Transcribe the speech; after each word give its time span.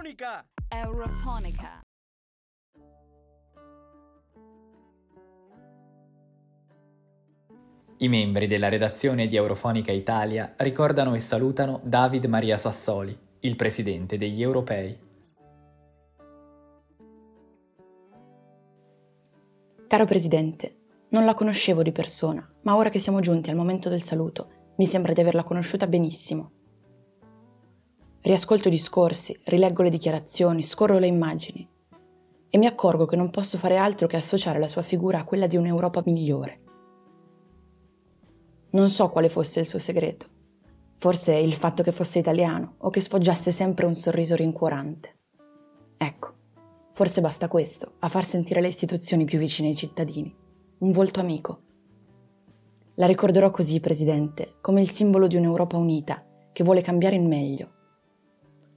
Eurofonica! 0.00 0.46
Eurofonica. 0.66 1.80
I 7.98 8.08
membri 8.08 8.46
della 8.46 8.70
redazione 8.70 9.26
di 9.26 9.36
Eurofonica 9.36 9.92
Italia 9.92 10.54
ricordano 10.56 11.14
e 11.14 11.20
salutano 11.20 11.82
David 11.84 12.24
Maria 12.24 12.56
Sassoli, 12.56 13.14
il 13.40 13.56
presidente 13.56 14.16
degli 14.16 14.40
europei. 14.40 14.94
Caro 19.86 20.04
Presidente, 20.06 20.76
non 21.10 21.26
la 21.26 21.34
conoscevo 21.34 21.82
di 21.82 21.92
persona, 21.92 22.48
ma 22.62 22.74
ora 22.74 22.88
che 22.88 23.00
siamo 23.00 23.20
giunti 23.20 23.50
al 23.50 23.56
momento 23.56 23.90
del 23.90 24.00
saluto, 24.00 24.72
mi 24.76 24.86
sembra 24.86 25.12
di 25.12 25.20
averla 25.20 25.42
conosciuta 25.42 25.86
benissimo. 25.86 26.59
Riascolto 28.22 28.68
i 28.68 28.70
discorsi, 28.70 29.38
rileggo 29.46 29.82
le 29.82 29.90
dichiarazioni, 29.90 30.62
scorro 30.62 30.98
le 30.98 31.06
immagini 31.06 31.66
e 32.50 32.58
mi 32.58 32.66
accorgo 32.66 33.06
che 33.06 33.16
non 33.16 33.30
posso 33.30 33.56
fare 33.56 33.76
altro 33.76 34.06
che 34.06 34.16
associare 34.16 34.58
la 34.58 34.68
sua 34.68 34.82
figura 34.82 35.20
a 35.20 35.24
quella 35.24 35.46
di 35.46 35.56
un'Europa 35.56 36.02
migliore. 36.04 36.60
Non 38.70 38.90
so 38.90 39.08
quale 39.08 39.28
fosse 39.28 39.60
il 39.60 39.66
suo 39.66 39.78
segreto. 39.78 40.26
Forse 40.98 41.34
il 41.34 41.54
fatto 41.54 41.82
che 41.82 41.92
fosse 41.92 42.18
italiano 42.18 42.74
o 42.78 42.90
che 42.90 43.00
sfoggiasse 43.00 43.50
sempre 43.52 43.86
un 43.86 43.94
sorriso 43.94 44.36
rincuorante. 44.36 45.16
Ecco, 45.96 46.34
forse 46.92 47.20
basta 47.20 47.48
questo 47.48 47.94
a 48.00 48.08
far 48.08 48.24
sentire 48.24 48.60
le 48.60 48.68
istituzioni 48.68 49.24
più 49.24 49.38
vicine 49.38 49.68
ai 49.68 49.76
cittadini 49.76 50.36
un 50.80 50.92
volto 50.92 51.20
amico. 51.20 51.60
La 52.94 53.06
ricorderò 53.06 53.50
così, 53.50 53.80
Presidente, 53.80 54.56
come 54.62 54.80
il 54.80 54.88
simbolo 54.88 55.26
di 55.26 55.36
un'Europa 55.36 55.76
unita 55.76 56.24
che 56.52 56.64
vuole 56.64 56.80
cambiare 56.80 57.16
in 57.16 57.26
meglio. 57.26 57.79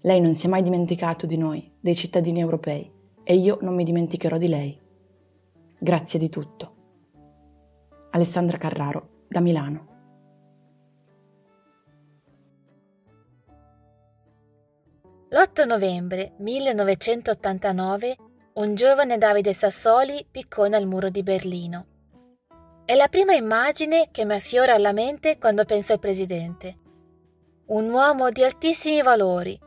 Lei 0.06 0.20
non 0.20 0.36
si 0.36 0.48
è 0.48 0.50
mai 0.50 0.62
dimenticato 0.62 1.26
di 1.26 1.38
noi, 1.38 1.72
dei 1.80 1.96
cittadini 1.96 2.42
europei, 2.42 2.92
e 3.24 3.36
io 3.36 3.58
non 3.62 3.74
mi 3.74 3.86
dimenticherò 3.86 4.38
di 4.38 4.48
lei. 4.50 4.78
Grazie 5.80 6.20
di 6.20 6.28
tutto. 6.28 6.76
Alessandra 8.10 8.58
Carraro, 8.58 9.26
da 9.30 9.40
Milano. 9.40 9.88
L'8 15.30 15.66
novembre 15.66 16.34
1989 16.38 18.16
un 18.56 18.76
giovane 18.76 19.18
Davide 19.18 19.54
Sassoli 19.54 20.28
piccò 20.30 20.68
nel 20.68 20.86
muro 20.86 21.10
di 21.10 21.24
Berlino. 21.24 21.86
È 22.84 22.94
la 22.94 23.08
prima 23.08 23.34
immagine 23.34 24.10
che 24.12 24.26
mi 24.26 24.34
affiora 24.34 24.76
alla 24.76 24.92
mente 24.92 25.38
quando 25.40 25.64
penso 25.64 25.94
al 25.94 26.00
presidente. 26.00 26.78
Un 27.68 27.90
uomo 27.90 28.30
di 28.30 28.44
altissimi 28.44 29.02
valori, 29.02 29.58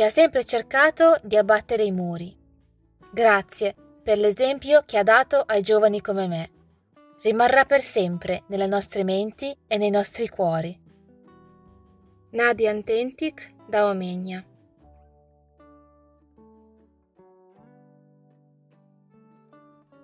che 0.00 0.06
ha 0.06 0.10
sempre 0.10 0.46
cercato 0.46 1.20
di 1.22 1.36
abbattere 1.36 1.84
i 1.84 1.92
muri. 1.92 2.34
Grazie 3.12 3.74
per 4.02 4.16
l'esempio 4.16 4.82
che 4.86 4.96
ha 4.96 5.02
dato 5.02 5.42
ai 5.44 5.60
giovani 5.60 6.00
come 6.00 6.26
me. 6.26 6.50
Rimarrà 7.20 7.66
per 7.66 7.82
sempre 7.82 8.44
nelle 8.46 8.66
nostre 8.66 9.04
menti 9.04 9.54
e 9.66 9.76
nei 9.76 9.90
nostri 9.90 10.26
cuori. 10.30 10.74
Nadia 12.30 12.70
Antentic 12.70 13.52
da 13.68 13.88
Omegna. 13.88 14.42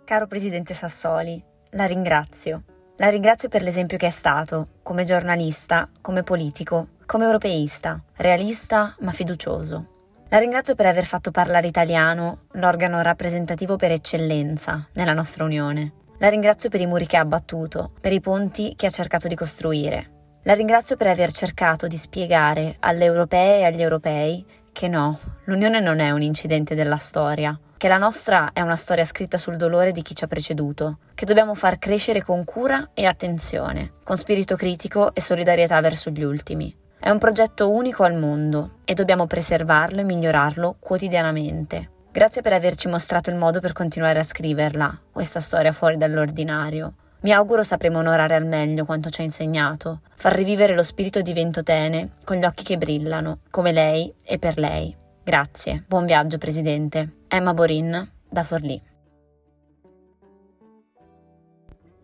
Caro 0.05 0.27
Presidente 0.27 0.75
Sassoli, 0.75 1.43
la 1.71 1.87
ringrazio. 1.87 2.65
La 2.97 3.09
ringrazio 3.09 3.49
per 3.49 3.63
l'esempio 3.63 3.97
che 3.97 4.09
è 4.09 4.11
stato, 4.11 4.81
come 4.83 5.05
giornalista, 5.05 5.89
come 6.03 6.23
politico, 6.23 6.89
come 7.07 7.25
europeista, 7.25 8.03
realista 8.17 8.95
ma 9.01 9.13
fiducioso. 9.13 9.87
La 10.29 10.39
ringrazio 10.39 10.75
per 10.75 10.87
aver 10.87 11.05
fatto 11.05 11.31
parlare 11.31 11.69
italiano, 11.69 12.47
l'organo 12.53 13.01
rappresentativo 13.01 13.77
per 13.77 13.93
eccellenza 13.93 14.89
nella 14.95 15.13
nostra 15.13 15.45
Unione. 15.45 15.93
La 16.19 16.29
ringrazio 16.29 16.69
per 16.69 16.81
i 16.81 16.87
muri 16.87 17.07
che 17.07 17.17
ha 17.17 17.21
abbattuto, 17.21 17.93
per 18.01 18.13
i 18.13 18.21
ponti 18.21 18.75
che 18.77 18.87
ha 18.87 18.91
cercato 18.91 19.29
di 19.29 19.37
costruire. 19.37 20.11
La 20.43 20.55
ringrazio 20.55 20.97
per 20.97 21.07
aver 21.07 21.31
cercato 21.31 21.87
di 21.87 21.97
spiegare 21.97 22.77
alle 22.81 23.05
europee 23.05 23.61
e 23.61 23.65
agli 23.65 23.83
europei 23.83 24.45
che 24.73 24.89
no, 24.89 25.19
l'Unione 25.45 25.81
non 25.81 26.01
è 26.01 26.11
un 26.11 26.23
incidente 26.23 26.75
della 26.75 26.97
storia, 26.97 27.59
che 27.77 27.89
la 27.89 27.99
nostra 27.99 28.51
è 28.53 28.61
una 28.61 28.77
storia 28.77 29.05
scritta 29.05 29.39
sul 29.39 29.57
dolore 29.57 29.93
di 29.93 30.03
chi 30.03 30.15
ci 30.15 30.25
ha 30.25 30.29
preceduto, 30.29 30.99
che 31.15 31.25
dobbiamo 31.25 31.55
far 31.55 31.79
crescere 31.79 32.23
con 32.23 32.45
cura 32.45 32.91
e 32.95 33.07
attenzione, 33.07 33.93
con 34.03 34.17
spirito 34.17 34.57
critico 34.57 35.15
e 35.15 35.21
solidarietà 35.21 35.81
verso 35.81 36.11
gli 36.11 36.23
ultimi. 36.23 36.75
È 36.99 37.11
un 37.11 37.19
progetto 37.19 37.71
unico 37.71 38.05
al 38.05 38.17
mondo 38.17 38.79
e 38.85 38.95
dobbiamo 38.95 39.27
preservarlo 39.27 40.01
e 40.01 40.05
migliorarlo 40.05 40.77
quotidianamente. 40.81 41.91
Grazie 42.11 42.41
per 42.41 42.55
averci 42.55 42.89
mostrato 42.89 43.29
il 43.29 43.37
modo 43.37 43.61
per 43.61 43.73
continuare 43.73 44.19
a 44.19 44.25
scriverla, 44.25 45.01
questa 45.13 45.39
storia 45.39 45.73
fuori 45.73 45.99
dall'ordinario. 45.99 46.95
Mi 47.21 47.33
auguro 47.33 47.63
sapremo 47.63 47.99
onorare 47.99 48.35
al 48.35 48.47
meglio 48.47 48.87
quanto 48.87 49.11
ci 49.11 49.21
ha 49.21 49.25
insegnato, 49.25 50.01
far 50.17 50.35
rivivere 50.35 50.75
lo 50.75 50.83
spirito 50.83 51.21
di 51.21 51.33
Ventotene 51.35 52.13
con 52.25 52.39
gli 52.39 52.45
occhi 52.45 52.65
che 52.65 52.79
brillano, 52.79 53.41
come 53.51 53.73
lei 53.73 54.13
e 54.23 54.39
per 54.39 54.59
lei. 54.59 54.97
Grazie, 55.23 55.85
buon 55.87 56.07
viaggio 56.07 56.39
Presidente. 56.39 57.25
Emma 57.29 57.53
Borin, 57.53 58.11
da 58.29 58.43
Forlì. 58.43 58.81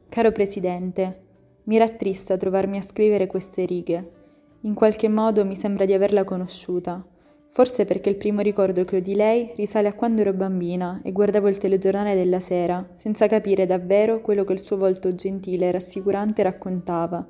Caro 0.08 0.32
Presidente, 0.32 1.20
mi 1.64 1.78
rattrista 1.78 2.36
trovarmi 2.36 2.76
a 2.76 2.82
scrivere 2.82 3.26
queste 3.26 3.64
righe. 3.64 4.10
In 4.64 4.74
qualche 4.74 5.08
modo 5.08 5.44
mi 5.44 5.56
sembra 5.56 5.84
di 5.84 5.92
averla 5.92 6.22
conosciuta. 6.22 7.04
Forse 7.48 7.84
perché 7.84 8.08
il 8.08 8.16
primo 8.16 8.42
ricordo 8.42 8.84
che 8.84 8.96
ho 8.96 9.00
di 9.00 9.16
lei 9.16 9.52
risale 9.56 9.88
a 9.88 9.94
quando 9.94 10.20
ero 10.20 10.32
bambina 10.32 11.00
e 11.02 11.10
guardavo 11.10 11.48
il 11.48 11.58
telegiornale 11.58 12.14
della 12.14 12.38
sera, 12.38 12.88
senza 12.94 13.26
capire 13.26 13.66
davvero 13.66 14.20
quello 14.20 14.44
che 14.44 14.52
il 14.52 14.64
suo 14.64 14.76
volto 14.76 15.12
gentile 15.16 15.66
e 15.66 15.72
rassicurante 15.72 16.44
raccontava. 16.44 17.26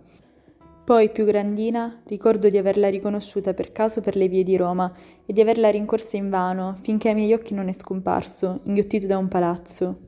Poi, 0.85 1.11
più 1.11 1.25
grandina, 1.25 2.03
ricordo 2.05 2.51
di 2.51 2.59
averla 2.59 2.91
riconosciuta 2.91 3.55
per 3.55 3.73
caso 3.73 4.03
per 4.03 4.15
le 4.15 4.29
vie 4.29 4.43
di 4.43 4.57
Roma 4.57 4.93
e 5.25 5.33
di 5.33 5.41
averla 5.41 5.71
rincorsa 5.71 6.19
invano 6.19 6.77
finché 6.83 7.09
ai 7.09 7.15
miei 7.15 7.33
occhi 7.33 7.55
non 7.55 7.69
è 7.69 7.73
scomparso, 7.73 8.61
inghiottito 8.65 9.07
da 9.07 9.17
un 9.17 9.29
palazzo. 9.29 9.99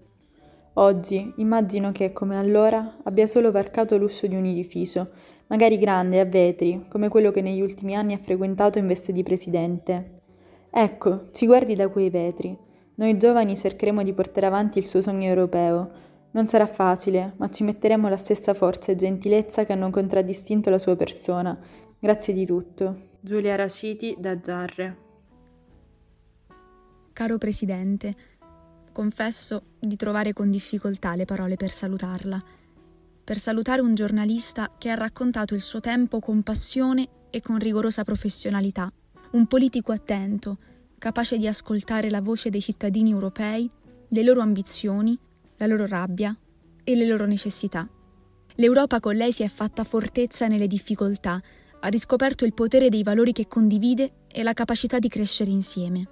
Oggi 0.74 1.32
immagino 1.36 1.90
che, 1.90 2.12
come 2.12 2.36
allora, 2.36 2.96
abbia 3.04 3.26
solo 3.26 3.50
varcato 3.50 3.96
l'uscio 3.96 4.26
di 4.26 4.34
un 4.34 4.44
edificio, 4.44 5.08
magari 5.48 5.78
grande, 5.78 6.20
a 6.20 6.24
vetri, 6.24 6.86
come 6.88 7.08
quello 7.08 7.30
che 7.30 7.40
negli 7.40 7.60
ultimi 7.60 7.94
anni 7.94 8.14
ha 8.14 8.18
frequentato 8.18 8.78
in 8.78 8.86
veste 8.86 9.12
di 9.12 9.22
presidente. 9.22 10.20
Ecco, 10.70 11.30
ci 11.30 11.46
guardi 11.46 11.74
da 11.74 11.88
quei 11.88 12.10
vetri. 12.10 12.56
Noi 12.96 13.16
giovani 13.16 13.56
cercheremo 13.56 14.02
di 14.02 14.12
portare 14.12 14.46
avanti 14.46 14.78
il 14.78 14.86
suo 14.86 15.00
sogno 15.00 15.26
europeo. 15.26 15.90
Non 16.32 16.46
sarà 16.46 16.66
facile, 16.66 17.34
ma 17.36 17.48
ci 17.48 17.62
metteremo 17.62 18.08
la 18.08 18.16
stessa 18.16 18.54
forza 18.54 18.90
e 18.90 18.96
gentilezza 18.96 19.64
che 19.64 19.72
hanno 19.72 19.90
contraddistinto 19.90 20.70
la 20.70 20.78
sua 20.78 20.96
persona. 20.96 21.56
Grazie 21.98 22.34
di 22.34 22.44
tutto. 22.44 23.12
Giulia 23.20 23.54
Raciti 23.56 24.16
da 24.18 24.38
Giarre. 24.38 24.98
Caro 27.12 27.38
Presidente, 27.38 28.14
confesso 28.92 29.60
di 29.78 29.94
trovare 29.94 30.32
con 30.32 30.50
difficoltà 30.50 31.14
le 31.14 31.24
parole 31.24 31.54
per 31.54 31.70
salutarla, 31.70 32.42
per 33.24 33.38
salutare 33.38 33.80
un 33.80 33.94
giornalista 33.94 34.72
che 34.76 34.90
ha 34.90 34.94
raccontato 34.94 35.54
il 35.54 35.62
suo 35.62 35.80
tempo 35.80 36.20
con 36.20 36.42
passione 36.42 37.08
e 37.30 37.40
con 37.40 37.58
rigorosa 37.58 38.04
professionalità, 38.04 38.88
un 39.32 39.46
politico 39.46 39.92
attento, 39.92 40.58
capace 40.98 41.38
di 41.38 41.48
ascoltare 41.48 42.10
la 42.10 42.20
voce 42.20 42.50
dei 42.50 42.60
cittadini 42.60 43.10
europei, 43.10 43.68
le 44.08 44.22
loro 44.22 44.42
ambizioni, 44.42 45.18
la 45.56 45.66
loro 45.66 45.86
rabbia 45.86 46.36
e 46.84 46.94
le 46.94 47.06
loro 47.06 47.24
necessità. 47.24 47.88
L'Europa 48.56 49.00
con 49.00 49.16
lei 49.16 49.32
si 49.32 49.42
è 49.42 49.48
fatta 49.48 49.82
fortezza 49.82 50.46
nelle 50.46 50.66
difficoltà, 50.66 51.42
ha 51.80 51.88
riscoperto 51.88 52.44
il 52.44 52.54
potere 52.54 52.88
dei 52.88 53.02
valori 53.02 53.32
che 53.32 53.48
condivide 53.48 54.26
e 54.28 54.42
la 54.42 54.52
capacità 54.52 54.98
di 54.98 55.08
crescere 55.08 55.50
insieme. 55.50 56.08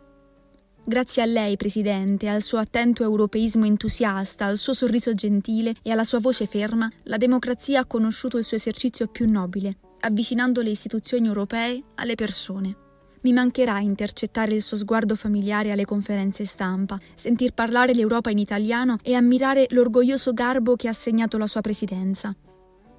Grazie 0.84 1.22
a 1.22 1.26
lei, 1.26 1.56
Presidente, 1.56 2.26
al 2.26 2.42
suo 2.42 2.58
attento 2.58 3.04
europeismo 3.04 3.64
entusiasta, 3.64 4.46
al 4.46 4.58
suo 4.58 4.72
sorriso 4.72 5.14
gentile 5.14 5.76
e 5.80 5.92
alla 5.92 6.02
sua 6.02 6.18
voce 6.18 6.44
ferma, 6.44 6.90
la 7.04 7.18
democrazia 7.18 7.80
ha 7.80 7.86
conosciuto 7.86 8.36
il 8.36 8.42
suo 8.42 8.56
esercizio 8.56 9.06
più 9.06 9.30
nobile, 9.30 9.76
avvicinando 10.00 10.60
le 10.60 10.70
istituzioni 10.70 11.28
europee 11.28 11.80
alle 11.94 12.16
persone. 12.16 12.76
Mi 13.20 13.32
mancherà 13.32 13.78
intercettare 13.78 14.56
il 14.56 14.62
suo 14.62 14.76
sguardo 14.76 15.14
familiare 15.14 15.70
alle 15.70 15.84
conferenze 15.84 16.44
stampa, 16.44 16.98
sentir 17.14 17.52
parlare 17.52 17.94
l'Europa 17.94 18.30
in 18.30 18.38
italiano 18.38 18.98
e 19.02 19.14
ammirare 19.14 19.68
l'orgoglioso 19.70 20.32
garbo 20.32 20.74
che 20.74 20.88
ha 20.88 20.92
segnato 20.92 21.38
la 21.38 21.46
sua 21.46 21.60
presidenza. 21.60 22.34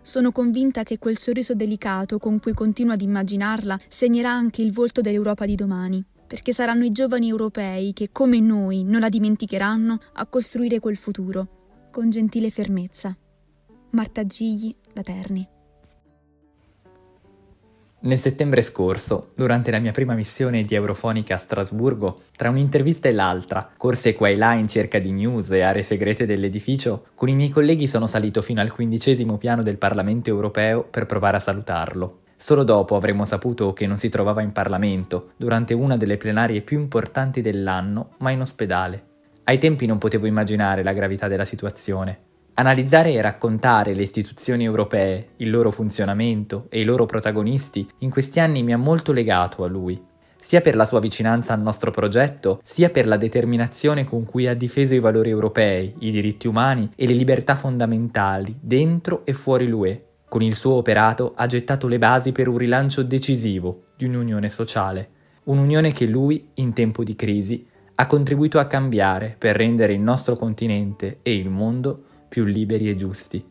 Sono 0.01 0.31
convinta 0.31 0.83
che 0.83 1.00
quel 1.00 1.18
sorriso 1.18 1.53
delicato 1.53 2.18
con 2.18 2.39
cui 2.39 2.53
continua 2.53 2.94
ad 2.94 3.01
immaginarla 3.01 3.77
segnerà 3.89 4.31
anche 4.31 4.62
il 4.62 4.71
volto 4.71 5.01
dell'Europa 5.01 5.45
di 5.45 5.56
domani 5.56 6.06
perché 6.33 6.51
saranno 6.51 6.83
i 6.83 6.89
giovani 6.89 7.30
europei 7.30 7.94
che, 7.94 8.09
come 8.12 8.39
noi, 8.39 8.83
non 8.83 9.01
la 9.01 9.09
dimenticheranno 9.09 10.00
a 10.13 10.25
costruire 10.25 10.80
quel 10.80 10.97
futuro, 10.97 11.89
con 11.91 12.09
gentile 12.09 12.50
fermezza. 12.50 13.15
Marta 13.91 14.25
Gigli, 14.25 14.75
da 14.91 15.03
Terni. 15.03 15.47
Nel 18.00 18.18
settembre 18.18 18.63
scorso, 18.63 19.33
durante 19.35 19.69
la 19.69 19.77
mia 19.77 19.91
prima 19.91 20.15
missione 20.15 20.63
di 20.63 20.74
Eurofonica 20.74 21.35
a 21.35 21.38
Strasburgo, 21.38 22.21
tra 22.35 22.50
un'intervista 22.50 23.07
e 23.07 23.12
l'altra, 23.13 23.71
corse 23.77 24.15
qua 24.15 24.27
e 24.30 24.35
là 24.35 24.53
in 24.53 24.68
cerca 24.68 24.97
di 24.97 25.12
news 25.12 25.51
e 25.51 25.62
aree 25.62 25.83
segrete 25.83 26.25
dell'edificio, 26.25 27.09
con 27.13 27.30
i 27.30 27.35
miei 27.35 27.51
colleghi 27.51 27.85
sono 27.85 28.07
salito 28.07 28.41
fino 28.41 28.59
al 28.59 28.74
quindicesimo 28.74 29.38
piano 29.38 29.62
del 29.62 29.77
Parlamento 29.77 30.30
europeo 30.30 30.81
per 30.81 31.06
provare 31.06 31.38
a 31.38 31.41
salutarlo. 31.41 32.21
Solo 32.44 32.66
dopo 32.66 32.98
avremmo 32.98 33.24
saputo 33.24 33.72
che 33.72 33.88
non 33.88 33.98
si 33.98 34.10
trovava 34.10 34.42
in 34.42 34.51
Parlamento, 34.51 35.30
durante 35.38 35.74
una 35.74 35.95
delle 35.95 36.18
plenarie 36.18 36.60
più 36.60 36.78
importanti 36.78 37.40
dell'anno, 37.40 38.16
ma 38.18 38.31
in 38.31 38.42
ospedale. 38.42 39.04
Ai 39.45 39.57
tempi 39.57 39.86
non 39.86 39.98
potevo 39.98 40.25
immaginare 40.25 40.84
la 40.84 40.92
gravità 40.92 41.30
della 41.30 41.45
situazione. 41.45 42.19
Analizzare 42.56 43.13
e 43.13 43.22
raccontare 43.22 43.94
le 43.94 44.01
istituzioni 44.01 44.66
europee, 44.66 45.28
il 45.38 45.50
loro 45.50 45.72
funzionamento 45.72 46.66
e 46.68 46.81
i 46.81 46.84
loro 46.84 47.06
protagonisti 47.06 47.90
in 48.00 48.10
questi 48.10 48.42
anni 48.42 48.62
mi 48.62 48.74
ha 48.74 48.78
molto 48.78 49.13
legato 49.13 49.63
a 49.63 49.68
lui, 49.68 49.98
sia 50.38 50.60
per 50.60 50.75
la 50.75 50.84
sua 50.84 51.00
vicinanza 51.00 51.54
al 51.54 51.62
nostro 51.62 51.92
progetto, 51.92 52.60
sia 52.62 52.90
per 52.90 53.07
la 53.07 53.16
determinazione 53.16 54.04
con 54.04 54.25
cui 54.25 54.48
ha 54.48 54.54
difeso 54.54 54.94
i 54.94 55.00
valori 55.00 55.30
europei, 55.30 55.95
i 56.00 56.12
diritti 56.12 56.48
umani 56.48 56.92
e 56.94 57.07
le 57.07 57.13
libertà 57.13 57.56
fondamentali 57.56 58.54
dentro 58.60 59.22
e 59.24 59.31
fuori 59.31 59.66
l'UE. 59.66 60.07
Con 60.33 60.41
il 60.41 60.56
suo 60.56 60.74
operato 60.74 61.33
ha 61.35 61.45
gettato 61.45 61.88
le 61.88 62.00
basi 62.00 62.31
per 62.31 62.47
un 62.47 62.57
rilancio 62.57 63.03
decisivo 63.03 63.89
di 63.95 64.06
un'unione 64.06 64.50
sociale, 64.50 65.09
un'unione 65.44 65.91
che 65.91 66.07
lui, 66.07 66.50
in 66.56 66.74
tempo 66.74 67.03
di 67.03 67.15
crisi, 67.15 67.68
ha 67.94 68.07
contribuito 68.07 68.57
a 68.57 68.65
cambiare 68.65 69.35
per 69.38 69.56
rendere 69.56 69.94
il 69.94 70.00
nostro 70.00 70.35
continente 70.35 71.19
e 71.21 71.35
il 71.35 71.51
mondo 71.51 72.03
più 72.30 72.45
liberi 72.45 72.89
e 72.89 72.95
giusti. 72.95 73.45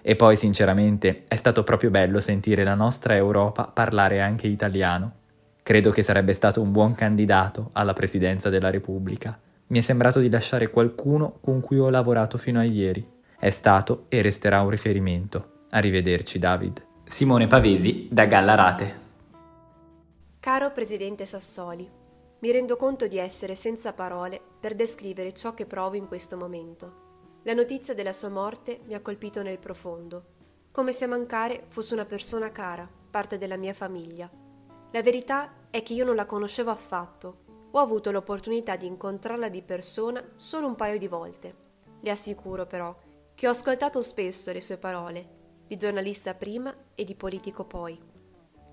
E 0.00 0.16
poi, 0.16 0.38
sinceramente, 0.38 1.24
è 1.28 1.34
stato 1.34 1.62
proprio 1.62 1.90
bello 1.90 2.20
sentire 2.20 2.64
la 2.64 2.74
nostra 2.74 3.14
Europa 3.14 3.64
parlare 3.64 4.22
anche 4.22 4.46
italiano. 4.46 5.16
Credo 5.62 5.90
che 5.90 6.02
sarebbe 6.02 6.32
stato 6.32 6.62
un 6.62 6.72
buon 6.72 6.94
candidato 6.94 7.68
alla 7.72 7.92
presidenza 7.92 8.48
della 8.48 8.70
Repubblica. 8.70 9.38
Mi 9.66 9.76
è 9.76 9.82
sembrato 9.82 10.20
di 10.20 10.30
lasciare 10.30 10.70
qualcuno 10.70 11.36
con 11.42 11.60
cui 11.60 11.78
ho 11.78 11.90
lavorato 11.90 12.38
fino 12.38 12.60
a 12.60 12.64
ieri. 12.64 13.06
È 13.38 13.50
stato 13.50 14.06
e 14.08 14.22
resterà 14.22 14.62
un 14.62 14.70
riferimento. 14.70 15.52
Arrivederci, 15.74 16.38
David. 16.38 16.84
Simone 17.04 17.48
Pavesi, 17.48 18.06
da 18.08 18.26
Gallarate. 18.26 19.02
Caro 20.38 20.70
Presidente 20.70 21.26
Sassoli, 21.26 21.90
mi 22.38 22.50
rendo 22.52 22.76
conto 22.76 23.08
di 23.08 23.18
essere 23.18 23.56
senza 23.56 23.92
parole 23.92 24.40
per 24.60 24.76
descrivere 24.76 25.32
ciò 25.32 25.52
che 25.52 25.66
provo 25.66 25.96
in 25.96 26.06
questo 26.06 26.36
momento. 26.36 27.40
La 27.42 27.54
notizia 27.54 27.92
della 27.92 28.12
sua 28.12 28.28
morte 28.28 28.82
mi 28.84 28.94
ha 28.94 29.00
colpito 29.00 29.42
nel 29.42 29.58
profondo, 29.58 30.24
come 30.70 30.92
se 30.92 31.06
a 31.06 31.08
mancare 31.08 31.64
fosse 31.66 31.94
una 31.94 32.04
persona 32.04 32.52
cara, 32.52 32.88
parte 33.10 33.36
della 33.36 33.56
mia 33.56 33.74
famiglia. 33.74 34.30
La 34.92 35.02
verità 35.02 35.54
è 35.70 35.82
che 35.82 35.92
io 35.92 36.04
non 36.04 36.14
la 36.14 36.24
conoscevo 36.24 36.70
affatto, 36.70 37.38
ho 37.72 37.80
avuto 37.80 38.12
l'opportunità 38.12 38.76
di 38.76 38.86
incontrarla 38.86 39.48
di 39.48 39.62
persona 39.62 40.22
solo 40.36 40.68
un 40.68 40.76
paio 40.76 40.98
di 40.98 41.08
volte. 41.08 41.54
Le 42.00 42.10
assicuro 42.10 42.64
però 42.64 42.96
che 43.34 43.48
ho 43.48 43.50
ascoltato 43.50 44.00
spesso 44.00 44.52
le 44.52 44.60
sue 44.60 44.76
parole, 44.76 45.33
di 45.66 45.76
giornalista 45.76 46.34
prima 46.34 46.74
e 46.94 47.04
di 47.04 47.14
politico 47.14 47.64
poi. 47.64 48.00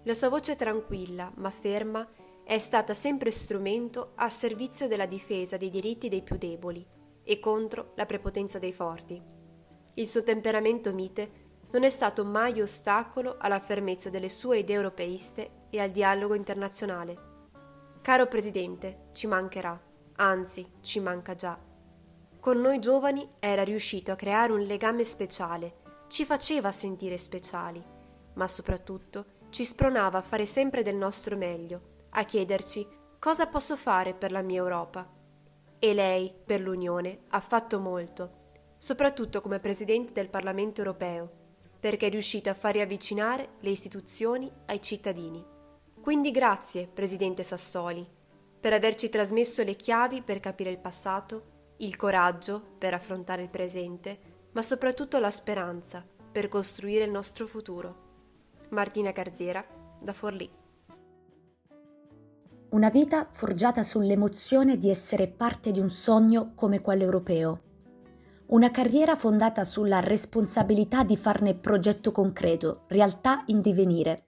La 0.04 0.14
sua 0.14 0.30
voce 0.30 0.56
tranquilla 0.56 1.32
ma 1.36 1.50
ferma 1.50 2.08
è 2.44 2.58
stata 2.58 2.94
sempre 2.94 3.32
strumento 3.32 4.14
a 4.16 4.30
servizio 4.30 4.88
della 4.88 5.06
difesa 5.06 5.58
dei 5.58 5.70
diritti 5.70 6.10
dei 6.10 6.24
più 6.24 6.38
deboli 6.38 6.86
e 7.24 7.40
contro 7.40 7.94
la 7.96 8.06
prepotenza 8.06 8.60
dei 8.60 8.74
forti. 8.74 9.22
Il 9.94 10.08
suo 10.08 10.24
temperamento 10.24 10.92
mite 10.94 11.50
non 11.72 11.84
è 11.84 11.90
stato 11.90 12.26
mai 12.26 12.60
ostacolo 12.62 13.38
alla 13.40 13.60
fermezza 13.60 14.10
delle 14.10 14.30
sue 14.30 14.60
idee 14.60 14.76
europeiste 14.76 15.68
e 15.70 15.80
al 15.80 15.92
dialogo 15.92 16.34
internazionale. 16.34 17.30
Caro 18.02 18.28
Presidente, 18.28 19.10
ci 19.14 19.28
mancherà, 19.28 19.80
anzi 20.16 20.68
ci 20.82 21.00
manca 21.00 21.36
già. 21.36 21.58
Con 22.40 22.60
noi 22.60 22.80
giovani 22.80 23.28
era 23.40 23.64
riuscito 23.64 24.12
a 24.12 24.16
creare 24.16 24.52
un 24.52 24.62
legame 24.62 25.04
speciale, 25.04 25.81
ci 26.12 26.26
faceva 26.26 26.72
sentire 26.72 27.18
speciali, 27.18 27.82
ma 28.34 28.46
soprattutto 28.46 29.28
ci 29.50 29.64
spronava 29.64 30.18
a 30.18 30.22
fare 30.22 30.46
sempre 30.46 30.84
del 30.84 30.98
nostro 30.98 31.38
meglio, 31.38 32.08
a 32.10 32.26
chiederci 32.26 32.86
cosa 33.18 33.48
posso 33.48 33.78
fare 33.78 34.14
per 34.14 34.34
la 34.34 34.42
mia 34.42 34.58
Europa 34.58 35.10
e 35.80 35.94
lei, 35.94 36.34
per 36.46 36.60
l'Unione, 36.60 37.22
ha 37.30 37.40
fatto 37.40 37.80
molto, 37.80 38.50
soprattutto 38.76 39.40
come 39.40 39.60
Presidente 39.60 40.12
del 40.12 40.30
Parlamento 40.30 40.82
europeo, 40.82 41.32
perché 41.80 42.08
è 42.08 42.10
riuscito 42.10 42.50
a 42.50 42.56
far 42.56 42.74
riavvicinare 42.74 43.54
le 43.62 43.70
istituzioni 43.70 44.52
ai 44.66 44.82
cittadini. 44.82 45.42
Quindi 46.02 46.32
grazie, 46.32 46.88
Presidente 46.88 47.42
Sassoli, 47.42 48.06
per 48.60 48.74
averci 48.74 49.08
trasmesso 49.08 49.64
le 49.64 49.78
chiavi 49.78 50.24
per 50.24 50.42
capire 50.42 50.72
il 50.72 50.78
passato, 50.78 51.76
il 51.78 51.96
coraggio 51.96 52.62
per 52.78 52.94
affrontare 52.94 53.44
il 53.44 53.50
presente, 53.50 54.31
ma 54.54 54.62
soprattutto 54.62 55.20
la 55.20 55.30
speranza 55.30 56.06
per 56.32 56.48
costruire 56.48 57.06
il 57.06 57.12
nostro 57.12 57.48
futuro. 57.48 58.10
Martina 58.70 59.12
Garziera, 59.12 59.66
da 60.02 60.14
Forlì. 60.14 60.50
Una 62.70 62.90
vita 62.90 63.28
forgiata 63.32 63.82
sull'emozione 63.82 64.78
di 64.78 64.90
essere 64.90 65.28
parte 65.28 65.72
di 65.72 65.80
un 65.82 65.90
sogno 65.90 66.54
come 66.56 66.80
quello 66.80 67.04
europeo. 67.04 67.62
Una 68.48 68.72
carriera 68.72 69.16
fondata 69.16 69.66
sulla 69.66 70.00
responsabilità 70.00 71.04
di 71.04 71.18
farne 71.18 71.56
progetto 71.56 72.12
concreto, 72.12 72.84
realtà 72.88 73.44
in 73.48 73.60
divenire. 73.60 74.28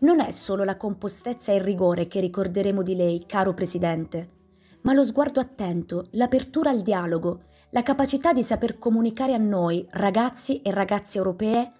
Non 0.00 0.20
è 0.20 0.30
solo 0.30 0.62
la 0.62 0.76
compostezza 0.76 1.50
e 1.50 1.56
il 1.56 1.62
rigore 1.62 2.06
che 2.06 2.20
ricorderemo 2.20 2.82
di 2.82 2.94
lei, 2.94 3.26
caro 3.26 3.54
Presidente, 3.54 4.36
ma 4.82 4.92
lo 4.92 5.02
sguardo 5.02 5.40
attento, 5.40 6.06
l'apertura 6.12 6.70
al 6.70 6.82
dialogo, 6.82 7.42
la 7.70 7.82
capacità 7.82 8.32
di 8.32 8.42
saper 8.42 8.78
comunicare 8.78 9.34
a 9.34 9.38
noi, 9.38 9.86
ragazzi 9.90 10.62
e 10.62 10.70
ragazze 10.70 11.18
europee, 11.18 11.72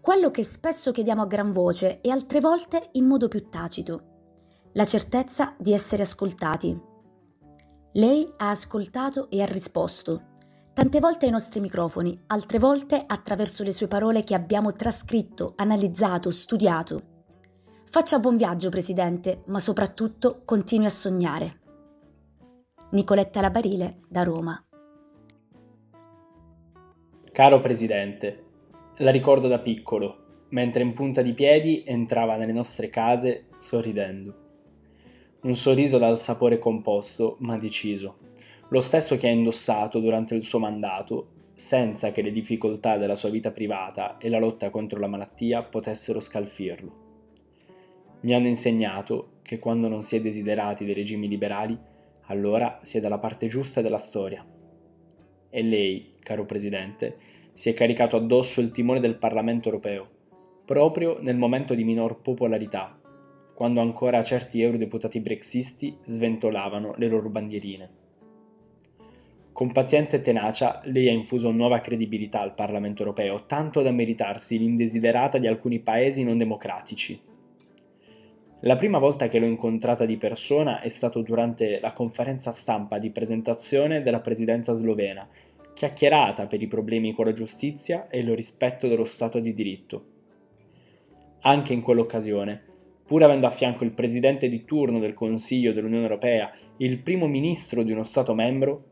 quello 0.00 0.30
che 0.30 0.44
spesso 0.44 0.92
chiediamo 0.92 1.22
a 1.22 1.26
gran 1.26 1.50
voce 1.50 2.00
e 2.00 2.10
altre 2.10 2.40
volte 2.40 2.90
in 2.92 3.06
modo 3.06 3.28
più 3.28 3.48
tacito 3.48 4.12
la 4.74 4.84
certezza 4.84 5.54
di 5.58 5.72
essere 5.72 6.02
ascoltati. 6.02 6.76
Lei 7.92 8.32
ha 8.38 8.50
ascoltato 8.50 9.30
e 9.30 9.40
ha 9.40 9.46
risposto, 9.46 10.32
tante 10.72 10.98
volte 10.98 11.26
ai 11.26 11.30
nostri 11.30 11.60
microfoni, 11.60 12.24
altre 12.26 12.58
volte 12.58 13.04
attraverso 13.06 13.62
le 13.62 13.70
sue 13.70 13.86
parole 13.86 14.24
che 14.24 14.34
abbiamo 14.34 14.72
trascritto, 14.72 15.52
analizzato, 15.56 16.30
studiato. 16.30 17.12
Faccia 17.84 18.18
buon 18.18 18.36
viaggio, 18.36 18.68
Presidente, 18.68 19.44
ma 19.46 19.60
soprattutto 19.60 20.42
continui 20.44 20.86
a 20.86 20.90
sognare. 20.90 21.60
Nicoletta 22.90 23.40
Labarile, 23.40 24.00
da 24.08 24.24
Roma. 24.24 24.60
Caro 27.34 27.58
Presidente, 27.58 28.44
la 28.98 29.10
ricordo 29.10 29.48
da 29.48 29.58
piccolo, 29.58 30.44
mentre 30.50 30.84
in 30.84 30.92
punta 30.92 31.20
di 31.20 31.32
piedi 31.32 31.82
entrava 31.84 32.36
nelle 32.36 32.52
nostre 32.52 32.88
case 32.90 33.46
sorridendo 33.58 34.36
un 35.40 35.56
sorriso 35.56 35.98
dal 35.98 36.16
sapore 36.16 36.58
composto 36.58 37.34
ma 37.40 37.58
deciso, 37.58 38.18
lo 38.68 38.80
stesso 38.80 39.16
che 39.16 39.26
ha 39.26 39.32
indossato 39.32 39.98
durante 39.98 40.36
il 40.36 40.44
suo 40.44 40.60
mandato, 40.60 41.30
senza 41.54 42.12
che 42.12 42.22
le 42.22 42.30
difficoltà 42.30 42.98
della 42.98 43.16
sua 43.16 43.30
vita 43.30 43.50
privata 43.50 44.16
e 44.18 44.28
la 44.28 44.38
lotta 44.38 44.70
contro 44.70 45.00
la 45.00 45.08
malattia 45.08 45.64
potessero 45.64 46.20
scalfirlo. 46.20 46.92
Mi 48.20 48.32
hanno 48.32 48.46
insegnato 48.46 49.38
che 49.42 49.58
quando 49.58 49.88
non 49.88 50.02
si 50.02 50.14
è 50.14 50.20
desiderati 50.20 50.84
dei 50.84 50.94
regimi 50.94 51.26
liberali, 51.26 51.76
allora 52.26 52.78
si 52.82 52.98
è 52.98 53.00
dalla 53.00 53.18
parte 53.18 53.48
giusta 53.48 53.80
della 53.80 53.98
storia. 53.98 54.53
E 55.56 55.62
lei, 55.62 56.14
caro 56.18 56.44
Presidente, 56.46 57.16
si 57.52 57.68
è 57.68 57.74
caricato 57.74 58.16
addosso 58.16 58.60
il 58.60 58.72
timone 58.72 58.98
del 58.98 59.14
Parlamento 59.14 59.68
europeo, 59.68 60.10
proprio 60.64 61.18
nel 61.20 61.36
momento 61.36 61.74
di 61.74 61.84
minor 61.84 62.20
popolarità 62.20 62.98
quando 63.54 63.80
ancora 63.80 64.24
certi 64.24 64.60
eurodeputati 64.60 65.20
brexisti 65.20 65.96
sventolavano 66.02 66.94
le 66.96 67.06
loro 67.06 67.28
bandierine. 67.28 67.90
Con 69.52 69.70
pazienza 69.70 70.16
e 70.16 70.22
tenacia 70.22 70.80
lei 70.86 71.06
ha 71.06 71.12
infuso 71.12 71.52
nuova 71.52 71.78
credibilità 71.78 72.40
al 72.40 72.54
Parlamento 72.54 73.02
europeo, 73.02 73.46
tanto 73.46 73.80
da 73.80 73.92
meritarsi 73.92 74.58
l'indesiderata 74.58 75.38
di 75.38 75.46
alcuni 75.46 75.78
paesi 75.78 76.24
non 76.24 76.36
democratici. 76.36 77.32
La 78.66 78.76
prima 78.76 78.96
volta 78.98 79.28
che 79.28 79.38
l'ho 79.38 79.44
incontrata 79.44 80.06
di 80.06 80.16
persona 80.16 80.80
è 80.80 80.88
stato 80.88 81.20
durante 81.20 81.80
la 81.80 81.92
conferenza 81.92 82.50
stampa 82.50 82.98
di 82.98 83.10
presentazione 83.10 84.00
della 84.00 84.20
presidenza 84.20 84.72
slovena, 84.72 85.28
chiacchierata 85.74 86.46
per 86.46 86.62
i 86.62 86.66
problemi 86.66 87.12
con 87.12 87.26
la 87.26 87.32
giustizia 87.32 88.08
e 88.08 88.20
il 88.20 88.34
rispetto 88.34 88.88
dello 88.88 89.04
Stato 89.04 89.38
di 89.38 89.52
diritto. 89.52 90.04
Anche 91.40 91.74
in 91.74 91.82
quell'occasione 91.82 92.58
pur 93.04 93.22
avendo 93.22 93.46
a 93.46 93.50
fianco 93.50 93.84
il 93.84 93.92
presidente 93.92 94.48
di 94.48 94.64
turno 94.64 94.98
del 94.98 95.12
Consiglio 95.12 95.74
dell'Unione 95.74 96.04
Europea, 96.04 96.50
il 96.78 97.02
primo 97.02 97.26
ministro 97.26 97.82
di 97.82 97.92
uno 97.92 98.02
Stato 98.02 98.32
membro, 98.32 98.82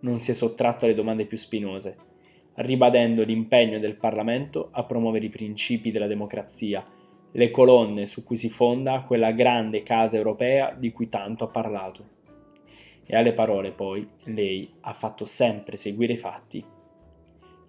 non 0.00 0.16
si 0.16 0.32
è 0.32 0.34
sottratto 0.34 0.86
alle 0.86 0.94
domande 0.94 1.24
più 1.24 1.36
spinose, 1.36 1.96
ribadendo 2.54 3.22
l'impegno 3.22 3.78
del 3.78 3.94
Parlamento 3.94 4.70
a 4.72 4.82
promuovere 4.82 5.26
i 5.26 5.28
principi 5.28 5.92
della 5.92 6.08
democrazia, 6.08 6.82
le 7.32 7.50
colonne 7.50 8.06
su 8.06 8.24
cui 8.24 8.36
si 8.36 8.48
fonda 8.48 9.02
quella 9.02 9.32
grande 9.32 9.82
casa 9.82 10.16
europea 10.16 10.72
di 10.72 10.90
cui 10.92 11.08
tanto 11.08 11.44
ha 11.44 11.48
parlato. 11.48 12.18
E 13.06 13.16
alle 13.16 13.32
parole 13.32 13.72
poi 13.72 14.08
lei 14.24 14.72
ha 14.80 14.92
fatto 14.92 15.24
sempre 15.24 15.76
seguire 15.76 16.14
i 16.14 16.16
fatti. 16.16 16.64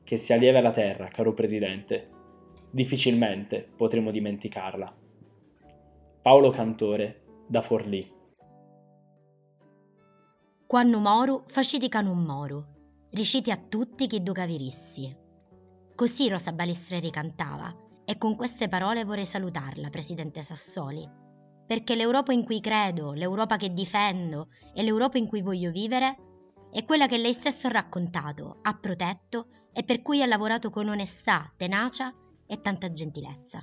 Che 0.03 0.17
sia 0.17 0.35
lieve 0.35 0.61
la 0.61 0.71
terra, 0.71 1.07
caro 1.07 1.33
Presidente, 1.33 2.05
difficilmente 2.69 3.67
potremo 3.75 4.11
dimenticarla. 4.11 4.91
Paolo 6.21 6.49
Cantore, 6.49 7.21
da 7.47 7.61
Forlì. 7.61 8.19
Quando 10.67 10.99
moro, 10.99 11.43
faciti 11.47 11.89
un 11.93 12.23
moro, 12.23 12.65
riciti 13.11 13.51
a 13.51 13.57
tutti 13.57 14.07
chi 14.07 14.23
duca 14.23 14.45
virissi. 14.45 15.13
Così 15.95 16.29
Rosa 16.29 16.53
Balestreri 16.53 17.09
cantava, 17.09 17.75
e 18.11 18.17
con 18.17 18.35
queste 18.35 18.67
parole 18.67 19.05
vorrei 19.05 19.25
salutarla, 19.25 19.89
Presidente 19.89 20.41
Sassoli, 20.41 21.09
perché 21.65 21.95
l'Europa 21.95 22.33
in 22.33 22.43
cui 22.43 22.59
credo, 22.59 23.13
l'Europa 23.13 23.55
che 23.55 23.71
difendo 23.71 24.49
e 24.73 24.83
l'Europa 24.83 25.17
in 25.17 25.29
cui 25.29 25.41
voglio 25.41 25.71
vivere 25.71 26.17
è 26.73 26.83
quella 26.83 27.07
che 27.07 27.17
lei 27.17 27.33
stesso 27.33 27.67
ha 27.67 27.71
raccontato, 27.71 28.59
ha 28.63 28.73
protetto 28.77 29.47
e 29.71 29.83
per 29.83 30.01
cui 30.01 30.21
ha 30.21 30.25
lavorato 30.25 30.69
con 30.69 30.89
onestà, 30.89 31.53
tenacia 31.55 32.13
e 32.45 32.59
tanta 32.59 32.91
gentilezza. 32.91 33.61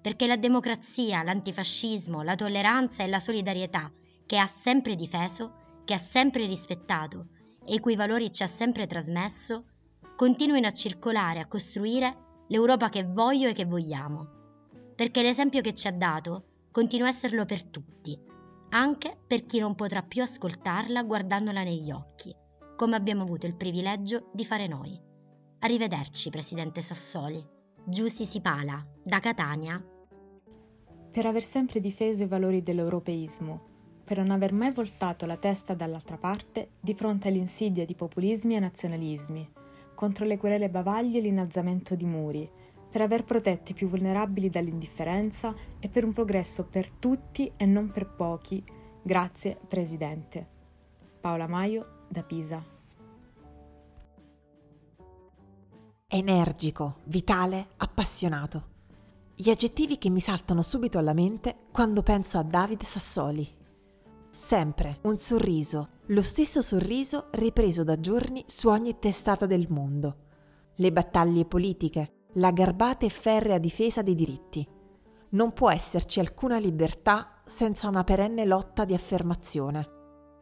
Perché 0.00 0.26
la 0.26 0.38
democrazia, 0.38 1.22
l'antifascismo, 1.22 2.22
la 2.22 2.34
tolleranza 2.34 3.02
e 3.02 3.08
la 3.08 3.20
solidarietà 3.20 3.92
che 4.24 4.38
ha 4.38 4.46
sempre 4.46 4.94
difeso, 4.94 5.82
che 5.84 5.92
ha 5.92 5.98
sempre 5.98 6.46
rispettato 6.46 7.26
e 7.62 7.74
i 7.74 7.80
cui 7.80 7.94
valori 7.94 8.32
ci 8.32 8.42
ha 8.42 8.46
sempre 8.46 8.86
trasmesso, 8.86 9.66
continuino 10.16 10.66
a 10.66 10.72
circolare, 10.72 11.40
a 11.40 11.46
costruire 11.46 12.24
l'Europa 12.48 12.88
che 12.88 13.04
voglio 13.04 13.48
e 13.48 13.52
che 13.52 13.64
vogliamo. 13.64 14.34
Perché 14.94 15.22
l'esempio 15.22 15.60
che 15.60 15.74
ci 15.74 15.88
ha 15.88 15.92
dato 15.92 16.44
continua 16.70 17.06
a 17.06 17.10
esserlo 17.10 17.44
per 17.44 17.64
tutti, 17.64 18.18
anche 18.70 19.16
per 19.26 19.46
chi 19.46 19.58
non 19.58 19.74
potrà 19.74 20.02
più 20.02 20.22
ascoltarla 20.22 21.02
guardandola 21.02 21.62
negli 21.62 21.90
occhi, 21.90 22.34
come 22.76 22.96
abbiamo 22.96 23.22
avuto 23.22 23.46
il 23.46 23.56
privilegio 23.56 24.30
di 24.32 24.44
fare 24.44 24.66
noi. 24.66 24.98
Arrivederci, 25.60 26.30
Presidente 26.30 26.82
Sassoli. 26.82 27.54
Giussi 27.88 28.24
Sipala, 28.24 28.84
da 29.02 29.20
Catania. 29.20 29.82
Per 31.10 31.24
aver 31.24 31.42
sempre 31.42 31.80
difeso 31.80 32.24
i 32.24 32.26
valori 32.26 32.62
dell'europeismo, 32.62 33.74
per 34.04 34.18
non 34.18 34.32
aver 34.32 34.52
mai 34.52 34.72
voltato 34.72 35.24
la 35.24 35.36
testa 35.36 35.74
dall'altra 35.74 36.18
parte 36.18 36.72
di 36.80 36.94
fronte 36.94 37.28
all'insidia 37.28 37.84
di 37.84 37.94
populismi 37.94 38.56
e 38.56 38.60
nazionalismi, 38.60 39.52
contro 39.96 40.24
le 40.24 40.36
querele 40.36 40.70
bavaglie 40.70 41.18
e 41.18 41.22
l'innalzamento 41.22 41.96
di 41.96 42.04
muri, 42.04 42.48
per 42.88 43.00
aver 43.00 43.24
protetto 43.24 43.72
i 43.72 43.74
più 43.74 43.88
vulnerabili 43.88 44.48
dall'indifferenza 44.48 45.52
e 45.80 45.88
per 45.88 46.04
un 46.04 46.12
progresso 46.12 46.64
per 46.64 46.90
tutti 46.90 47.50
e 47.56 47.66
non 47.66 47.90
per 47.90 48.06
pochi. 48.06 48.62
Grazie, 49.02 49.58
Presidente. 49.66 50.46
Paola 51.20 51.48
Maio, 51.48 52.04
da 52.08 52.22
Pisa. 52.22 52.64
Energico, 56.08 56.98
vitale, 57.04 57.68
appassionato. 57.78 58.74
Gli 59.34 59.50
aggettivi 59.50 59.98
che 59.98 60.08
mi 60.08 60.20
saltano 60.20 60.62
subito 60.62 60.98
alla 60.98 61.12
mente 61.12 61.54
quando 61.72 62.02
penso 62.02 62.38
a 62.38 62.42
David 62.42 62.82
Sassoli. 62.82 63.46
Sempre 64.30 64.98
un 65.02 65.16
sorriso, 65.16 65.88
lo 66.10 66.22
stesso 66.22 66.62
sorriso 66.62 67.26
ripreso 67.32 67.82
da 67.82 67.98
giorni 67.98 68.44
su 68.46 68.68
ogni 68.68 68.96
testata 69.00 69.44
del 69.44 69.66
mondo. 69.68 70.16
Le 70.76 70.92
battaglie 70.92 71.46
politiche, 71.46 72.26
la 72.34 72.52
garbata 72.52 73.04
e 73.04 73.08
ferrea 73.08 73.58
difesa 73.58 74.02
dei 74.02 74.14
diritti. 74.14 74.64
Non 75.30 75.52
può 75.52 75.68
esserci 75.68 76.20
alcuna 76.20 76.58
libertà 76.58 77.42
senza 77.44 77.88
una 77.88 78.04
perenne 78.04 78.44
lotta 78.44 78.84
di 78.84 78.94
affermazione. 78.94 79.94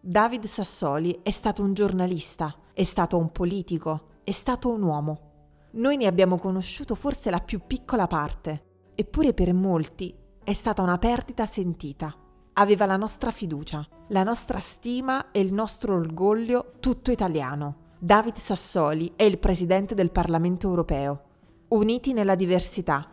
David 0.03 0.45
Sassoli 0.45 1.21
è 1.23 1.31
stato 1.31 1.63
un 1.63 1.73
giornalista, 1.73 2.55
è 2.75 2.85
stato 2.85 3.17
un 3.17 3.33
politico, 3.33 4.09
è 4.23 4.33
stato 4.33 4.69
un 4.69 4.83
uomo. 4.83 5.31
Noi 5.73 5.97
ne 5.97 6.07
abbiamo 6.07 6.37
conosciuto 6.37 6.95
forse 6.95 7.31
la 7.31 7.41
più 7.41 7.63
piccola 7.67 8.07
parte, 8.07 8.91
eppure 8.95 9.33
per 9.33 9.55
molti 9.55 10.15
è 10.45 10.53
stata 10.53 10.83
una 10.83 10.99
perdita 10.99 11.47
sentita 11.47 12.19
aveva 12.55 12.87
la 12.87 12.97
nostra 12.97 13.31
fiducia, 13.31 13.87
la 14.09 14.23
nostra 14.23 14.59
stima 14.59 15.31
e 15.31 15.41
il 15.41 15.53
nostro 15.53 15.95
orgoglio 15.95 16.75
tutto 16.81 17.11
italiano. 17.11 17.93
David 17.99 18.37
Sassoli 18.37 19.13
è 19.17 19.23
il 19.23 19.39
presidente 19.39 19.95
del 19.95 20.11
Parlamento 20.11 20.69
europeo. 20.69 21.23
Uniti 21.69 22.13
nella 22.13 22.35
diversità, 22.35 23.09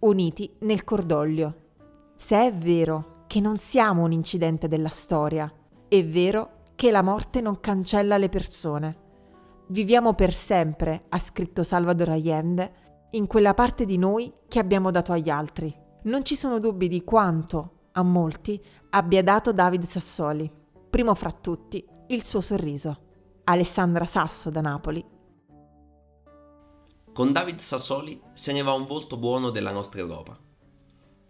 uniti 0.00 0.50
nel 0.60 0.84
cordoglio. 0.84 1.54
Se 2.16 2.36
è 2.36 2.52
vero 2.52 3.24
che 3.26 3.40
non 3.40 3.56
siamo 3.56 4.02
un 4.02 4.12
incidente 4.12 4.68
della 4.68 4.88
storia, 4.88 5.50
è 5.88 6.04
vero 6.04 6.60
che 6.74 6.90
la 6.90 7.02
morte 7.02 7.40
non 7.40 7.60
cancella 7.60 8.18
le 8.18 8.28
persone. 8.28 8.96
Viviamo 9.68 10.14
per 10.14 10.32
sempre, 10.32 11.04
ha 11.08 11.18
scritto 11.18 11.62
Salvador 11.62 12.10
Allende, 12.10 12.72
in 13.12 13.26
quella 13.26 13.54
parte 13.54 13.84
di 13.84 13.96
noi 13.96 14.32
che 14.48 14.58
abbiamo 14.58 14.90
dato 14.90 15.12
agli 15.12 15.30
altri. 15.30 15.74
Non 16.04 16.24
ci 16.24 16.34
sono 16.34 16.58
dubbi 16.58 16.88
di 16.88 17.04
quanto, 17.04 17.81
a 17.92 18.02
molti, 18.02 18.60
abbia 18.90 19.22
dato 19.22 19.52
David 19.52 19.84
Sassoli, 19.84 20.50
primo 20.88 21.14
fra 21.14 21.32
tutti 21.32 21.84
il 22.08 22.24
suo 22.24 22.40
sorriso. 22.40 23.10
Alessandra 23.44 24.06
Sasso 24.06 24.50
da 24.50 24.60
Napoli. 24.60 25.04
Con 27.12 27.32
David 27.32 27.58
Sassoli 27.58 28.20
se 28.32 28.52
ne 28.52 28.62
va 28.62 28.72
un 28.72 28.84
volto 28.84 29.16
buono 29.16 29.50
della 29.50 29.72
nostra 29.72 30.00
Europa. 30.00 30.38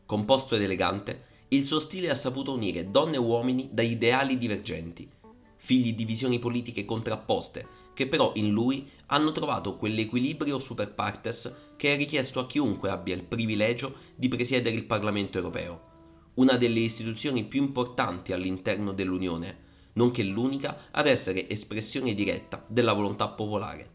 Composto 0.04 0.54
ed 0.54 0.62
elegante, 0.62 1.26
il 1.48 1.64
suo 1.64 1.80
stile 1.80 2.10
ha 2.10 2.14
saputo 2.14 2.52
unire 2.52 2.90
donne 2.90 3.16
e 3.16 3.20
uomini 3.20 3.70
da 3.72 3.82
ideali 3.82 4.38
divergenti, 4.38 5.10
figli 5.56 5.94
di 5.94 6.04
visioni 6.04 6.38
politiche 6.38 6.84
contrapposte, 6.84 7.80
che 7.94 8.06
però 8.06 8.32
in 8.36 8.50
lui 8.50 8.88
hanno 9.06 9.32
trovato 9.32 9.76
quell'equilibrio 9.76 10.58
super 10.58 10.94
partes 10.94 11.72
che 11.76 11.94
è 11.94 11.96
richiesto 11.96 12.40
a 12.40 12.46
chiunque 12.46 12.90
abbia 12.90 13.14
il 13.14 13.24
privilegio 13.24 13.94
di 14.14 14.28
presiedere 14.28 14.76
il 14.76 14.84
Parlamento 14.84 15.38
europeo 15.38 15.90
una 16.34 16.56
delle 16.56 16.80
istituzioni 16.80 17.44
più 17.44 17.62
importanti 17.62 18.32
all'interno 18.32 18.92
dell'Unione, 18.92 19.70
nonché 19.94 20.22
l'unica 20.22 20.88
ad 20.90 21.06
essere 21.06 21.48
espressione 21.48 22.14
diretta 22.14 22.64
della 22.66 22.92
volontà 22.92 23.28
popolare. 23.28 23.90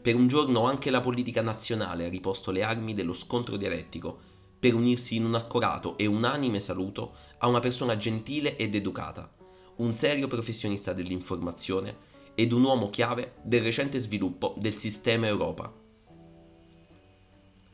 Per 0.00 0.14
un 0.14 0.28
giorno 0.28 0.66
anche 0.66 0.90
la 0.90 1.00
politica 1.00 1.42
nazionale 1.42 2.06
ha 2.06 2.08
riposto 2.08 2.52
le 2.52 2.62
armi 2.62 2.94
dello 2.94 3.12
scontro 3.12 3.56
dialettico 3.56 4.34
per 4.58 4.74
unirsi 4.74 5.16
in 5.16 5.24
un 5.24 5.34
accorato 5.34 5.98
e 5.98 6.06
unanime 6.06 6.60
saluto 6.60 7.14
a 7.38 7.48
una 7.48 7.60
persona 7.60 7.96
gentile 7.96 8.56
ed 8.56 8.74
educata, 8.74 9.28
un 9.76 9.92
serio 9.92 10.28
professionista 10.28 10.92
dell'informazione 10.92 12.14
ed 12.36 12.52
un 12.52 12.62
uomo 12.62 12.88
chiave 12.88 13.34
del 13.42 13.62
recente 13.62 13.98
sviluppo 13.98 14.54
del 14.58 14.76
sistema 14.76 15.26
Europa. 15.26 15.72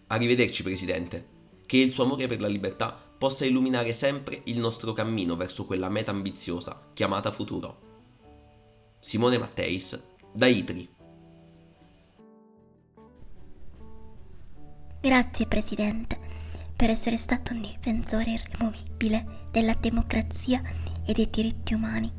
Arrivederci 0.06 0.62
Presidente, 0.62 1.26
che 1.66 1.76
il 1.76 1.92
suo 1.92 2.04
amore 2.04 2.26
per 2.26 2.40
la 2.40 2.48
libertà 2.48 3.11
possa 3.22 3.44
illuminare 3.44 3.94
sempre 3.94 4.40
il 4.46 4.58
nostro 4.58 4.92
cammino 4.92 5.36
verso 5.36 5.64
quella 5.64 5.88
meta 5.88 6.10
ambiziosa 6.10 6.88
chiamata 6.92 7.30
futuro. 7.30 7.78
Simone 8.98 9.38
Matteis, 9.38 10.02
da 10.32 10.48
Itri. 10.48 10.92
Grazie 15.00 15.46
Presidente 15.46 16.18
per 16.74 16.90
essere 16.90 17.16
stato 17.16 17.52
un 17.52 17.60
difensore 17.60 18.32
irremovibile 18.32 19.46
della 19.52 19.74
democrazia 19.74 20.60
e 21.06 21.12
dei 21.12 21.30
diritti 21.30 21.74
umani. 21.74 22.10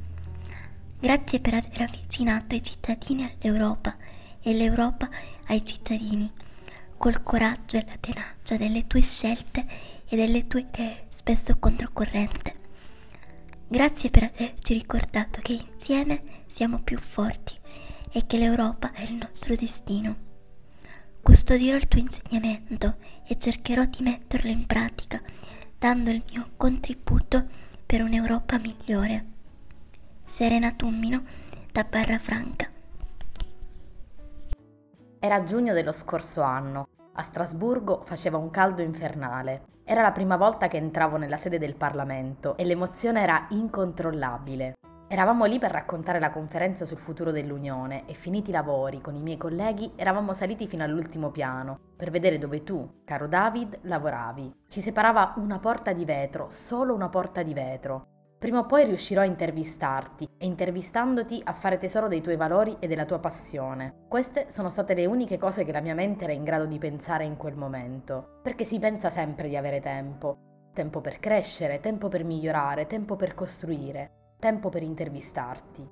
Grazie 1.01 1.41
per 1.41 1.55
aver 1.55 1.81
avvicinato 1.81 2.55
i 2.55 2.63
cittadini 2.63 3.25
all'Europa 3.25 3.97
e 4.39 4.53
l'Europa 4.53 5.09
ai 5.47 5.65
cittadini, 5.65 6.31
col 6.95 7.21
coraggio 7.23 7.75
e 7.75 7.85
la 7.85 7.97
tenacia 7.99 8.55
delle 8.55 8.87
tue 8.87 9.01
scelte 9.01 9.65
e 10.13 10.15
delle 10.15 10.45
tue 10.45 10.59
idee 10.59 11.05
spesso 11.09 11.57
controcorrente. 11.57 12.53
Grazie 13.67 14.11
per 14.11 14.31
averci 14.31 14.75
ricordato 14.75 15.39
che 15.41 15.53
insieme 15.53 16.43
siamo 16.45 16.83
più 16.83 16.99
forti 16.99 17.59
e 18.11 18.27
che 18.27 18.37
l'Europa 18.37 18.91
è 18.91 19.01
il 19.01 19.15
nostro 19.15 19.55
destino. 19.55 20.15
Custodirò 21.19 21.75
il 21.77 21.87
tuo 21.87 21.99
insegnamento 21.99 22.97
e 23.25 23.39
cercherò 23.39 23.85
di 23.85 24.03
metterlo 24.03 24.51
in 24.51 24.67
pratica, 24.67 25.19
dando 25.79 26.11
il 26.11 26.23
mio 26.29 26.51
contributo 26.57 27.47
per 27.83 28.03
un'Europa 28.03 28.59
migliore. 28.59 29.25
Serena 30.27 30.73
Tummino, 30.73 31.23
da 31.71 31.83
Barra 31.85 32.19
Franca. 32.19 32.69
Era 35.17 35.43
giugno 35.43 35.73
dello 35.73 35.91
scorso 35.91 36.43
anno. 36.43 36.92
A 37.15 37.21
Strasburgo 37.21 38.01
faceva 38.05 38.37
un 38.37 38.49
caldo 38.49 38.81
infernale. 38.81 39.65
Era 39.83 40.01
la 40.01 40.11
prima 40.11 40.35
volta 40.35 40.67
che 40.67 40.77
entravo 40.77 41.17
nella 41.17 41.37
sede 41.37 41.59
del 41.59 41.75
Parlamento 41.75 42.57
e 42.57 42.65
l'emozione 42.65 43.21
era 43.21 43.45
incontrollabile. 43.49 44.73
Eravamo 45.07 45.45
lì 45.45 45.59
per 45.59 45.69
raccontare 45.69 46.19
la 46.19 46.31
conferenza 46.31 46.85
sul 46.85 46.97
futuro 46.97 47.29
dell'Unione 47.29 48.07
e 48.07 48.15
finiti 48.15 48.49
i 48.49 48.53
lavori 48.53 48.99
con 48.99 49.13
i 49.13 49.21
miei 49.21 49.37
colleghi 49.37 49.91
eravamo 49.95 50.33
saliti 50.33 50.67
fino 50.67 50.83
all'ultimo 50.83 51.29
piano 51.29 51.77
per 51.95 52.09
vedere 52.09 52.39
dove 52.39 52.63
tu, 52.63 53.01
caro 53.05 53.27
David, 53.27 53.81
lavoravi. 53.83 54.51
Ci 54.67 54.81
separava 54.81 55.35
una 55.37 55.59
porta 55.59 55.93
di 55.93 56.05
vetro, 56.05 56.47
solo 56.49 56.95
una 56.95 57.09
porta 57.09 57.43
di 57.43 57.53
vetro. 57.53 58.12
Prima 58.43 58.59
o 58.59 58.65
poi 58.65 58.83
riuscirò 58.83 59.21
a 59.21 59.25
intervistarti 59.25 60.27
e 60.37 60.45
intervistandoti 60.45 61.39
a 61.45 61.53
fare 61.53 61.77
tesoro 61.77 62.09
dei 62.09 62.19
tuoi 62.19 62.35
valori 62.35 62.75
e 62.79 62.87
della 62.87 63.05
tua 63.05 63.19
passione. 63.19 64.03
Queste 64.09 64.47
sono 64.49 64.69
state 64.69 64.93
le 64.93 65.05
uniche 65.05 65.37
cose 65.37 65.63
che 65.63 65.71
la 65.71 65.79
mia 65.79 65.95
mente 65.95 66.25
era 66.25 66.33
in 66.33 66.43
grado 66.43 66.65
di 66.65 66.77
pensare 66.77 67.23
in 67.23 67.37
quel 67.37 67.55
momento, 67.55 68.41
perché 68.43 68.65
si 68.65 68.79
pensa 68.79 69.09
sempre 69.09 69.47
di 69.47 69.55
avere 69.55 69.79
tempo. 69.79 70.67
Tempo 70.73 70.99
per 70.99 71.19
crescere, 71.19 71.79
tempo 71.79 72.09
per 72.09 72.25
migliorare, 72.25 72.85
tempo 72.85 73.15
per 73.15 73.33
costruire 73.33 74.11
tempo 74.37 74.67
per 74.67 74.83
intervistarti. 74.83 75.89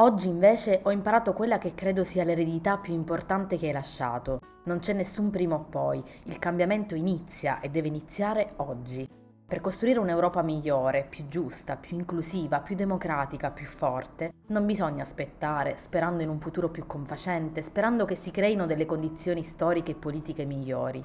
Oggi 0.00 0.28
invece 0.28 0.80
ho 0.82 0.90
imparato 0.90 1.32
quella 1.32 1.56
che 1.56 1.72
credo 1.74 2.04
sia 2.04 2.22
l'eredità 2.22 2.76
più 2.76 2.92
importante 2.92 3.56
che 3.56 3.68
hai 3.68 3.72
lasciato. 3.72 4.40
Non 4.64 4.80
c'è 4.80 4.92
nessun 4.92 5.30
prima 5.30 5.54
o 5.54 5.64
poi, 5.64 6.04
il 6.24 6.38
cambiamento 6.38 6.94
inizia 6.94 7.60
e 7.60 7.70
deve 7.70 7.88
iniziare 7.88 8.52
oggi. 8.56 9.08
Per 9.46 9.60
costruire 9.60 9.98
un'Europa 9.98 10.40
migliore, 10.42 11.06
più 11.08 11.28
giusta, 11.28 11.76
più 11.76 11.98
inclusiva, 11.98 12.60
più 12.60 12.74
democratica, 12.74 13.50
più 13.50 13.66
forte, 13.66 14.32
non 14.48 14.64
bisogna 14.64 15.02
aspettare, 15.02 15.76
sperando 15.76 16.22
in 16.22 16.30
un 16.30 16.40
futuro 16.40 16.70
più 16.70 16.86
confacente, 16.86 17.60
sperando 17.60 18.06
che 18.06 18.14
si 18.14 18.30
creino 18.30 18.64
delle 18.64 18.86
condizioni 18.86 19.42
storiche 19.42 19.92
e 19.92 19.96
politiche 19.96 20.46
migliori. 20.46 21.04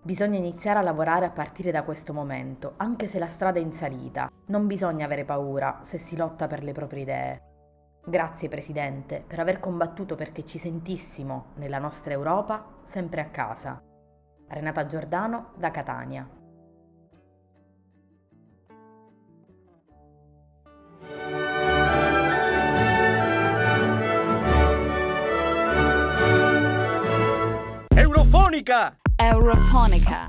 Bisogna 0.00 0.38
iniziare 0.38 0.78
a 0.78 0.82
lavorare 0.82 1.26
a 1.26 1.32
partire 1.32 1.72
da 1.72 1.82
questo 1.82 2.12
momento, 2.12 2.74
anche 2.76 3.08
se 3.08 3.18
la 3.18 3.28
strada 3.28 3.58
è 3.58 3.62
in 3.62 3.72
salita. 3.72 4.30
Non 4.46 4.68
bisogna 4.68 5.04
avere 5.04 5.24
paura 5.24 5.80
se 5.82 5.98
si 5.98 6.16
lotta 6.16 6.46
per 6.46 6.62
le 6.62 6.72
proprie 6.72 7.02
idee. 7.02 7.42
Grazie 8.04 8.48
Presidente 8.48 9.24
per 9.26 9.40
aver 9.40 9.58
combattuto 9.58 10.14
perché 10.14 10.44
ci 10.44 10.58
sentissimo 10.58 11.52
nella 11.56 11.78
nostra 11.78 12.12
Europa 12.12 12.78
sempre 12.82 13.20
a 13.20 13.26
casa. 13.26 13.82
Renata 14.48 14.86
Giordano 14.86 15.52
da 15.56 15.70
Catania. 15.70 16.41
Eurofonica! 28.52 28.92
Eurofonica. 29.18 30.28